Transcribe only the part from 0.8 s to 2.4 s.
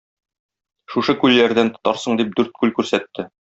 Шушы күлләрдән тотарсың,- дип